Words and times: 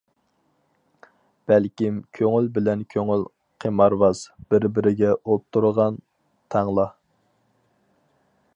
بەلكىم 1.51 1.99
كۆڭۈل 2.19 2.49
بىلەن 2.55 2.81
كۆڭۈل 2.93 3.25
قىمارۋاز، 3.65 4.23
بىر-بىرىگە 4.53 5.13
ئۇتتۇرغان 5.19 6.01
تەڭلا. 6.57 6.87